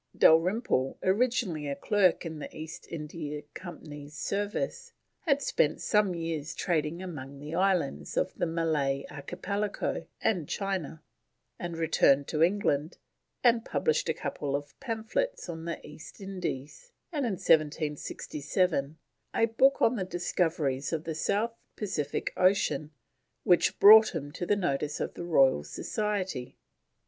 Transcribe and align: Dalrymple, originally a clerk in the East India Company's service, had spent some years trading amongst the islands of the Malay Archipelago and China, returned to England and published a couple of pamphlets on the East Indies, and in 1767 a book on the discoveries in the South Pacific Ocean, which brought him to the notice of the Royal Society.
Dalrymple, 0.17 0.97
originally 1.03 1.67
a 1.67 1.75
clerk 1.75 2.25
in 2.25 2.39
the 2.39 2.49
East 2.57 2.87
India 2.89 3.43
Company's 3.53 4.17
service, 4.17 4.93
had 5.27 5.43
spent 5.43 5.79
some 5.79 6.15
years 6.15 6.55
trading 6.55 7.03
amongst 7.03 7.39
the 7.41 7.53
islands 7.53 8.17
of 8.17 8.33
the 8.33 8.47
Malay 8.47 9.05
Archipelago 9.11 10.07
and 10.19 10.49
China, 10.49 11.03
returned 11.59 12.27
to 12.29 12.41
England 12.41 12.97
and 13.43 13.63
published 13.63 14.09
a 14.09 14.13
couple 14.15 14.55
of 14.55 14.73
pamphlets 14.79 15.47
on 15.47 15.65
the 15.65 15.79
East 15.87 16.19
Indies, 16.19 16.91
and 17.11 17.23
in 17.23 17.33
1767 17.33 18.97
a 19.35 19.45
book 19.45 19.83
on 19.83 19.97
the 19.97 20.03
discoveries 20.03 20.91
in 20.91 21.03
the 21.03 21.13
South 21.13 21.53
Pacific 21.75 22.33
Ocean, 22.35 22.89
which 23.43 23.77
brought 23.77 24.15
him 24.15 24.31
to 24.31 24.47
the 24.47 24.55
notice 24.55 24.99
of 24.99 25.13
the 25.13 25.23
Royal 25.25 25.63
Society. 25.63 26.57